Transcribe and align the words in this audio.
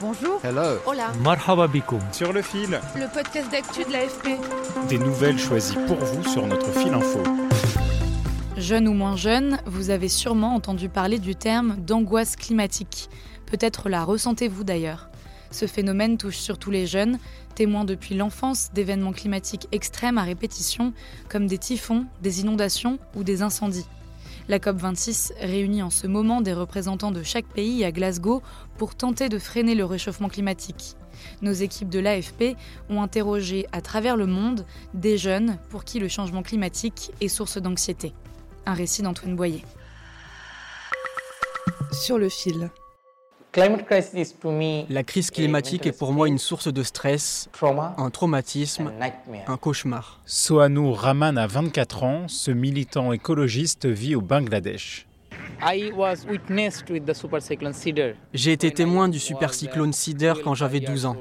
Bonjour. 0.00 0.40
Hello. 0.42 0.78
Hola. 0.86 1.12
Marhaba 1.22 1.66
bikoum. 1.68 2.00
Sur 2.12 2.32
le 2.32 2.42
fil, 2.42 2.80
Le 2.96 3.12
podcast 3.12 3.50
d'actu 3.50 3.84
de 3.84 3.92
l'AFP. 3.92 4.28
des 4.88 4.98
nouvelles 4.98 5.38
choisies 5.38 5.76
pour 5.86 5.96
vous 5.98 6.24
sur 6.28 6.46
notre 6.46 6.70
fil 6.72 6.92
info. 6.94 7.22
Jeune 8.56 8.88
ou 8.88 8.92
moins 8.94 9.16
jeune, 9.16 9.58
vous 9.66 9.90
avez 9.90 10.08
sûrement 10.08 10.54
entendu 10.54 10.88
parler 10.88 11.18
du 11.18 11.34
terme 11.34 11.76
d'angoisse 11.76 12.36
climatique. 12.36 13.08
Peut-être 13.46 13.88
la 13.88 14.04
ressentez-vous 14.04 14.64
d'ailleurs. 14.64 15.10
Ce 15.50 15.66
phénomène 15.66 16.16
touche 16.16 16.36
surtout 16.38 16.70
les 16.70 16.86
jeunes, 16.86 17.18
témoins 17.54 17.84
depuis 17.84 18.14
l'enfance 18.14 18.70
d'événements 18.72 19.12
climatiques 19.12 19.66
extrêmes 19.72 20.18
à 20.18 20.22
répétition, 20.22 20.92
comme 21.28 21.46
des 21.46 21.58
typhons, 21.58 22.06
des 22.22 22.40
inondations 22.40 22.98
ou 23.16 23.24
des 23.24 23.42
incendies. 23.42 23.86
La 24.48 24.58
COP26 24.58 25.32
réunit 25.40 25.82
en 25.82 25.90
ce 25.90 26.06
moment 26.06 26.40
des 26.40 26.52
représentants 26.52 27.12
de 27.12 27.22
chaque 27.22 27.46
pays 27.46 27.84
à 27.84 27.92
Glasgow 27.92 28.42
pour 28.78 28.94
tenter 28.94 29.28
de 29.28 29.38
freiner 29.38 29.74
le 29.74 29.84
réchauffement 29.84 30.28
climatique. 30.28 30.96
Nos 31.42 31.52
équipes 31.52 31.90
de 31.90 31.98
l'AFP 31.98 32.56
ont 32.88 33.02
interrogé 33.02 33.66
à 33.72 33.80
travers 33.80 34.16
le 34.16 34.26
monde 34.26 34.64
des 34.94 35.18
jeunes 35.18 35.58
pour 35.68 35.84
qui 35.84 35.98
le 35.98 36.08
changement 36.08 36.42
climatique 36.42 37.10
est 37.20 37.28
source 37.28 37.58
d'anxiété. 37.58 38.12
Un 38.66 38.74
récit 38.74 39.02
d'Antoine 39.02 39.36
Boyer. 39.36 39.64
Sur 41.92 42.18
le 42.18 42.28
fil. 42.28 42.70
La 44.88 45.02
crise 45.02 45.32
climatique 45.32 45.84
est 45.86 45.98
pour 45.98 46.12
moi 46.12 46.28
une 46.28 46.38
source 46.38 46.72
de 46.72 46.82
stress, 46.84 47.48
un 47.62 48.10
traumatisme, 48.10 48.92
un 49.48 49.56
cauchemar. 49.56 50.20
Sohanou 50.24 50.92
Rahman 50.92 51.36
a 51.36 51.48
24 51.48 52.04
ans, 52.04 52.28
ce 52.28 52.52
militant 52.52 53.12
écologiste 53.12 53.86
vit 53.86 54.14
au 54.14 54.20
Bangladesh. 54.20 55.08
J'ai 58.32 58.52
été 58.52 58.70
témoin 58.70 59.08
du 59.08 59.18
supercyclone 59.18 59.92
Cider 59.92 60.34
quand 60.44 60.54
j'avais 60.54 60.78
12 60.78 61.06
ans. 61.06 61.16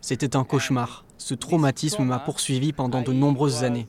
C'était 0.00 0.36
un 0.36 0.44
cauchemar. 0.44 1.04
Ce 1.18 1.34
traumatisme 1.34 2.02
m'a 2.02 2.18
poursuivi 2.18 2.72
pendant 2.72 3.02
de 3.02 3.12
nombreuses 3.12 3.62
années. 3.62 3.86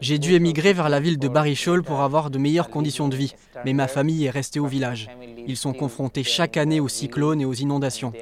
J'ai 0.00 0.18
dû 0.18 0.34
émigrer 0.34 0.72
vers 0.72 0.88
la 0.88 1.00
ville 1.00 1.18
de 1.18 1.28
Barichol 1.28 1.82
pour 1.82 2.00
avoir 2.00 2.30
de 2.30 2.38
meilleures 2.38 2.70
conditions 2.70 3.08
de 3.08 3.16
vie, 3.16 3.34
mais 3.64 3.72
ma 3.72 3.88
famille 3.88 4.26
est 4.26 4.30
restée 4.30 4.60
au 4.60 4.66
village. 4.66 5.08
Ils 5.46 5.56
sont 5.56 5.72
confrontés 5.72 6.22
chaque 6.22 6.56
année 6.56 6.78
aux 6.80 6.88
cyclones 6.88 7.40
et 7.40 7.44
aux 7.44 7.54
inondations. 7.54 8.12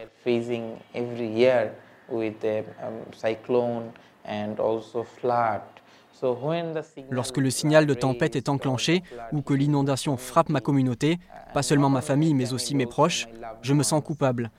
Lorsque 7.11 7.37
le 7.37 7.51
signal 7.51 7.85
de 7.85 7.95
tempête 7.95 8.37
est 8.37 8.49
enclenché 8.49 9.03
ou 9.33 9.43
que 9.43 9.53
l'inondation 9.53 10.17
frappe 10.17 10.49
ma 10.49 10.61
communauté, 10.61 11.19
pas 11.53 11.63
seulement 11.63 11.91
ma 11.91 12.01
famille 12.01 12.33
mais 12.33 12.55
aussi 12.55 12.75
mes 12.75 12.87
proches, 12.87 13.29
je 13.61 13.75
me 13.75 13.83
sens 13.83 14.03
coupable. 14.03 14.51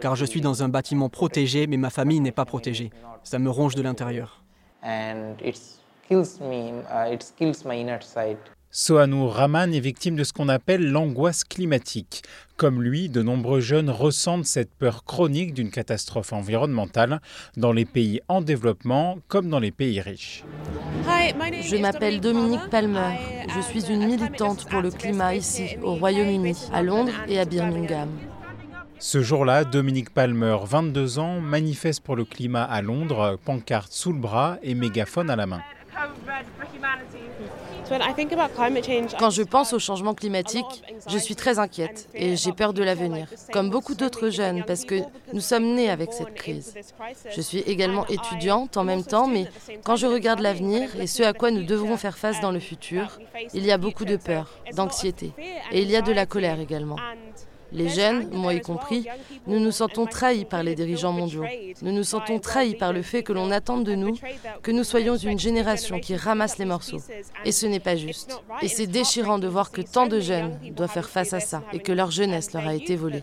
Car 0.00 0.16
je 0.16 0.24
suis 0.24 0.40
dans 0.40 0.62
un 0.62 0.68
bâtiment 0.68 1.08
protégé 1.08 1.66
mais 1.66 1.76
ma 1.76 1.90
famille 1.90 2.20
n'est 2.20 2.32
pas 2.32 2.44
protégée. 2.44 2.90
Ça 3.22 3.38
me 3.38 3.50
ronge 3.50 3.74
de 3.74 3.82
l'intérieur. 3.82 4.42
Sohanou 8.72 9.26
Rahman 9.28 9.74
est 9.74 9.80
victime 9.80 10.14
de 10.14 10.22
ce 10.22 10.32
qu'on 10.32 10.48
appelle 10.48 10.92
l'angoisse 10.92 11.42
climatique. 11.42 12.22
Comme 12.56 12.80
lui, 12.80 13.08
de 13.08 13.20
nombreux 13.20 13.58
jeunes 13.58 13.90
ressentent 13.90 14.44
cette 14.44 14.70
peur 14.70 15.02
chronique 15.04 15.54
d'une 15.54 15.70
catastrophe 15.70 16.32
environnementale 16.32 17.20
dans 17.56 17.72
les 17.72 17.84
pays 17.84 18.20
en 18.28 18.40
développement 18.40 19.18
comme 19.26 19.48
dans 19.48 19.58
les 19.58 19.72
pays 19.72 20.00
riches. 20.00 20.44
Je 21.62 21.76
m'appelle 21.80 22.20
Dominique 22.20 22.70
Palmer. 22.70 23.16
Je 23.48 23.60
suis 23.60 23.92
une 23.92 24.06
militante 24.06 24.68
pour 24.68 24.82
le 24.82 24.92
climat 24.92 25.34
ici, 25.34 25.76
au 25.82 25.94
Royaume-Uni, 25.94 26.54
à 26.72 26.82
Londres 26.82 27.12
et 27.26 27.40
à 27.40 27.44
Birmingham. 27.44 28.08
Ce 29.00 29.22
jour-là, 29.22 29.64
Dominique 29.64 30.10
Palmer, 30.10 30.58
22 30.62 31.18
ans, 31.18 31.40
manifeste 31.40 32.02
pour 32.02 32.16
le 32.16 32.26
climat 32.26 32.64
à 32.64 32.82
Londres, 32.82 33.38
pancarte 33.46 33.92
sous 33.92 34.12
le 34.12 34.18
bras 34.18 34.58
et 34.62 34.74
mégaphone 34.74 35.30
à 35.30 35.36
la 35.36 35.46
main. 35.46 35.62
Quand 39.18 39.30
je 39.30 39.42
pense 39.42 39.72
au 39.72 39.78
changement 39.78 40.14
climatique, 40.14 40.84
je 41.08 41.16
suis 41.16 41.34
très 41.34 41.58
inquiète 41.58 42.08
et 42.14 42.36
j'ai 42.36 42.52
peur 42.52 42.74
de 42.74 42.82
l'avenir, 42.82 43.26
comme 43.52 43.70
beaucoup 43.70 43.94
d'autres 43.94 44.28
jeunes, 44.28 44.64
parce 44.64 44.84
que 44.84 44.96
nous 45.32 45.40
sommes 45.40 45.74
nés 45.74 45.90
avec 45.90 46.12
cette 46.12 46.34
crise. 46.34 46.74
Je 47.34 47.40
suis 47.40 47.60
également 47.60 48.06
étudiante 48.06 48.76
en 48.76 48.84
même 48.84 49.02
temps, 49.02 49.26
mais 49.26 49.46
quand 49.82 49.96
je 49.96 50.06
regarde 50.06 50.40
l'avenir 50.40 50.88
et 51.00 51.06
ce 51.06 51.22
à 51.22 51.32
quoi 51.32 51.50
nous 51.50 51.64
devrons 51.64 51.96
faire 51.96 52.18
face 52.18 52.40
dans 52.40 52.52
le 52.52 52.60
futur, 52.60 53.18
il 53.54 53.64
y 53.64 53.72
a 53.72 53.78
beaucoup 53.78 54.04
de 54.04 54.16
peur, 54.16 54.50
d'anxiété, 54.74 55.32
et 55.72 55.80
il 55.80 55.90
y 55.90 55.96
a 55.96 56.02
de 56.02 56.12
la 56.12 56.26
colère 56.26 56.60
également. 56.60 56.96
Les 57.72 57.88
jeunes, 57.88 58.28
moi 58.32 58.54
y 58.54 58.60
compris, 58.60 59.06
nous 59.46 59.60
nous 59.60 59.70
sentons 59.70 60.06
trahis 60.06 60.44
par 60.44 60.62
les 60.62 60.74
dirigeants 60.74 61.12
mondiaux. 61.12 61.44
Nous 61.82 61.92
nous 61.92 62.04
sentons 62.04 62.38
trahis 62.38 62.74
par 62.74 62.92
le 62.92 63.02
fait 63.02 63.22
que 63.22 63.32
l'on 63.32 63.50
attende 63.50 63.84
de 63.84 63.94
nous 63.94 64.16
que 64.62 64.70
nous 64.70 64.84
soyons 64.84 65.16
une 65.16 65.38
génération 65.38 66.00
qui 66.00 66.16
ramasse 66.16 66.58
les 66.58 66.64
morceaux. 66.64 67.00
Et 67.44 67.52
ce 67.52 67.66
n'est 67.66 67.80
pas 67.80 67.96
juste. 67.96 68.40
Et 68.62 68.68
c'est 68.68 68.86
déchirant 68.86 69.38
de 69.38 69.48
voir 69.48 69.70
que 69.70 69.80
tant 69.80 70.06
de 70.06 70.20
jeunes 70.20 70.58
doivent 70.74 70.92
faire 70.92 71.08
face 71.08 71.32
à 71.32 71.40
ça 71.40 71.62
et 71.72 71.80
que 71.80 71.92
leur 71.92 72.10
jeunesse 72.10 72.52
leur 72.52 72.66
a 72.66 72.74
été 72.74 72.96
volée. 72.96 73.22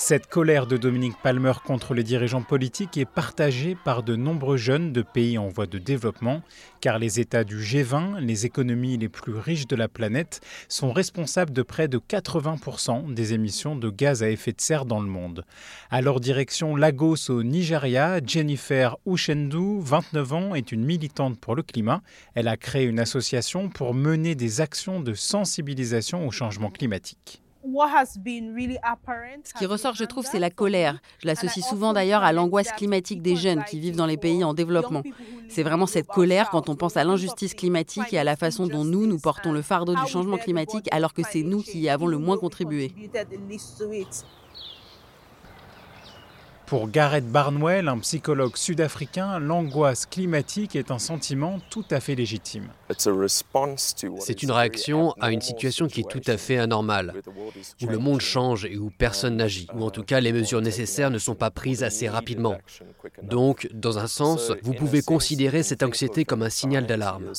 Cette 0.00 0.28
colère 0.28 0.68
de 0.68 0.76
Dominique 0.76 1.20
Palmer 1.24 1.54
contre 1.66 1.92
les 1.92 2.04
dirigeants 2.04 2.44
politiques 2.44 2.96
est 2.96 3.04
partagée 3.04 3.76
par 3.84 4.04
de 4.04 4.14
nombreux 4.14 4.56
jeunes 4.56 4.92
de 4.92 5.02
pays 5.02 5.38
en 5.38 5.48
voie 5.48 5.66
de 5.66 5.78
développement, 5.78 6.40
car 6.80 7.00
les 7.00 7.18
États 7.18 7.42
du 7.42 7.58
G20, 7.58 8.20
les 8.20 8.46
économies 8.46 8.96
les 8.96 9.08
plus 9.08 9.34
riches 9.34 9.66
de 9.66 9.74
la 9.74 9.88
planète, 9.88 10.40
sont 10.68 10.92
responsables 10.92 11.50
de 11.50 11.62
près 11.62 11.88
de 11.88 11.98
80% 11.98 13.12
des 13.12 13.34
émissions 13.34 13.74
de 13.74 13.90
gaz 13.90 14.22
à 14.22 14.30
effet 14.30 14.52
de 14.52 14.60
serre 14.60 14.84
dans 14.84 15.00
le 15.00 15.08
monde. 15.08 15.44
À 15.90 16.00
leur 16.00 16.20
direction 16.20 16.76
Lagos 16.76 17.28
au 17.28 17.42
Nigeria, 17.42 18.20
Jennifer 18.24 18.96
Ushendu, 19.04 19.80
29 19.80 20.32
ans, 20.32 20.54
est 20.54 20.70
une 20.70 20.84
militante 20.84 21.40
pour 21.40 21.56
le 21.56 21.64
climat. 21.64 22.02
Elle 22.36 22.46
a 22.46 22.56
créé 22.56 22.84
une 22.84 23.00
association 23.00 23.68
pour 23.68 23.94
mener 23.94 24.36
des 24.36 24.60
actions 24.60 25.00
de 25.00 25.14
sensibilisation 25.14 26.24
au 26.24 26.30
changement 26.30 26.70
climatique. 26.70 27.42
Ce 29.44 29.54
qui 29.58 29.66
ressort, 29.66 29.94
je 29.94 30.04
trouve, 30.04 30.24
c'est 30.24 30.38
la 30.38 30.50
colère. 30.50 30.98
Je 31.18 31.26
l'associe 31.26 31.64
souvent 31.64 31.92
d'ailleurs 31.92 32.22
à 32.22 32.32
l'angoisse 32.32 32.72
climatique 32.72 33.22
des 33.22 33.36
jeunes 33.36 33.64
qui 33.64 33.80
vivent 33.80 33.96
dans 33.96 34.06
les 34.06 34.16
pays 34.16 34.44
en 34.44 34.54
développement. 34.54 35.02
C'est 35.48 35.62
vraiment 35.62 35.86
cette 35.86 36.06
colère 36.06 36.50
quand 36.50 36.68
on 36.68 36.76
pense 36.76 36.96
à 36.96 37.04
l'injustice 37.04 37.54
climatique 37.54 38.12
et 38.12 38.18
à 38.18 38.24
la 38.24 38.36
façon 38.36 38.66
dont 38.66 38.84
nous, 38.84 39.06
nous 39.06 39.18
portons 39.18 39.52
le 39.52 39.62
fardeau 39.62 39.94
du 39.94 40.06
changement 40.06 40.38
climatique 40.38 40.88
alors 40.92 41.14
que 41.14 41.22
c'est 41.28 41.42
nous 41.42 41.62
qui 41.62 41.80
y 41.80 41.88
avons 41.88 42.06
le 42.06 42.18
moins 42.18 42.36
contribué. 42.36 42.92
Pour 46.68 46.90
Gareth 46.90 47.26
Barnwell, 47.26 47.88
un 47.88 47.98
psychologue 47.98 48.56
sud-africain, 48.56 49.38
l'angoisse 49.38 50.04
climatique 50.04 50.76
est 50.76 50.90
un 50.90 50.98
sentiment 50.98 51.60
tout 51.70 51.84
à 51.90 51.98
fait 51.98 52.14
légitime. 52.14 52.68
C'est 54.18 54.42
une 54.42 54.50
réaction 54.50 55.14
à 55.18 55.32
une 55.32 55.40
situation 55.40 55.86
qui 55.86 56.00
est 56.00 56.10
tout 56.10 56.20
à 56.26 56.36
fait 56.36 56.58
anormale, 56.58 57.14
où 57.82 57.86
le 57.86 57.96
monde 57.96 58.20
change 58.20 58.66
et 58.66 58.76
où 58.76 58.90
personne 58.90 59.36
n'agit, 59.36 59.66
ou 59.74 59.82
en 59.82 59.90
tout 59.90 60.02
cas 60.02 60.20
les 60.20 60.32
mesures 60.32 60.60
nécessaires 60.60 61.10
ne 61.10 61.18
sont 61.18 61.34
pas 61.34 61.50
prises 61.50 61.82
assez 61.82 62.06
rapidement. 62.06 62.58
Donc, 63.22 63.68
dans 63.72 63.98
un 63.98 64.06
sens, 64.06 64.52
vous 64.62 64.74
pouvez 64.74 65.00
considérer 65.00 65.62
cette 65.62 65.82
anxiété 65.82 66.26
comme 66.26 66.42
un 66.42 66.50
signal 66.50 66.86
d'alarme. 66.86 67.32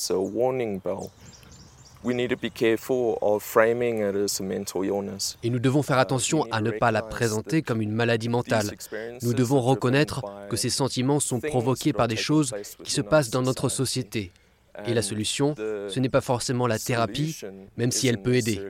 Et 5.42 5.50
nous 5.50 5.58
devons 5.58 5.82
faire 5.82 5.98
attention 5.98 6.46
à 6.50 6.60
ne 6.62 6.70
pas 6.70 6.90
la 6.90 7.02
présenter 7.02 7.62
comme 7.62 7.82
une 7.82 7.92
maladie 7.92 8.28
mentale. 8.28 8.70
Nous 9.22 9.34
devons 9.34 9.60
reconnaître 9.60 10.22
que 10.48 10.56
ces 10.56 10.70
sentiments 10.70 11.20
sont 11.20 11.40
provoqués 11.40 11.92
par 11.92 12.08
des 12.08 12.16
choses 12.16 12.54
qui 12.84 12.92
se 12.92 13.02
passent 13.02 13.30
dans 13.30 13.42
notre 13.42 13.68
société. 13.68 14.32
Et 14.86 14.94
la 14.94 15.02
solution, 15.02 15.54
ce 15.56 16.00
n'est 16.00 16.08
pas 16.08 16.22
forcément 16.22 16.66
la 16.66 16.78
thérapie, 16.78 17.36
même 17.76 17.90
si 17.90 18.08
elle 18.08 18.22
peut 18.22 18.34
aider. 18.34 18.60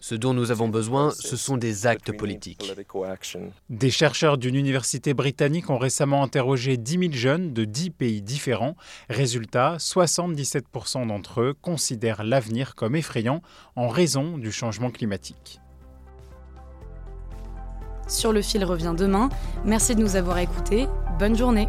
Ce 0.00 0.14
dont 0.14 0.34
nous 0.34 0.50
avons 0.50 0.68
besoin, 0.68 1.10
ce 1.10 1.36
sont 1.36 1.56
des 1.56 1.86
actes 1.86 2.16
politiques. 2.16 2.72
Des 3.70 3.90
chercheurs 3.90 4.38
d'une 4.38 4.54
université 4.54 5.14
britannique 5.14 5.70
ont 5.70 5.78
récemment 5.78 6.22
interrogé 6.22 6.76
10 6.76 6.98
000 6.98 7.12
jeunes 7.12 7.52
de 7.52 7.64
10 7.64 7.90
pays 7.90 8.22
différents. 8.22 8.76
Résultat, 9.08 9.76
77% 9.78 11.06
d'entre 11.06 11.40
eux 11.40 11.54
considèrent 11.60 12.24
l'avenir 12.24 12.74
comme 12.74 12.96
effrayant 12.96 13.42
en 13.76 13.88
raison 13.88 14.38
du 14.38 14.52
changement 14.52 14.90
climatique. 14.90 15.60
Sur 18.06 18.32
le 18.32 18.42
fil 18.42 18.64
revient 18.64 18.94
demain. 18.96 19.28
Merci 19.64 19.94
de 19.94 20.00
nous 20.00 20.16
avoir 20.16 20.38
écoutés. 20.38 20.86
Bonne 21.18 21.36
journée. 21.36 21.68